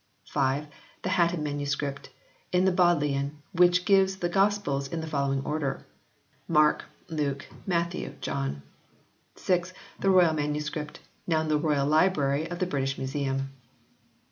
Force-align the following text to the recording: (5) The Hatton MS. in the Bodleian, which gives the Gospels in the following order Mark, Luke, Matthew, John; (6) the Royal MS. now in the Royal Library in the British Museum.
(5) 0.29 0.65
The 1.03 1.09
Hatton 1.09 1.43
MS. 1.43 1.77
in 2.51 2.65
the 2.65 2.71
Bodleian, 2.71 3.37
which 3.53 3.85
gives 3.85 4.15
the 4.15 4.29
Gospels 4.29 4.87
in 4.87 4.99
the 4.99 5.05
following 5.05 5.43
order 5.45 5.85
Mark, 6.47 6.85
Luke, 7.07 7.45
Matthew, 7.67 8.15
John; 8.19 8.63
(6) 9.35 9.73
the 9.99 10.09
Royal 10.09 10.33
MS. 10.33 10.71
now 11.27 11.41
in 11.41 11.49
the 11.49 11.59
Royal 11.59 11.85
Library 11.85 12.47
in 12.49 12.57
the 12.57 12.65
British 12.65 12.97
Museum. 12.97 13.51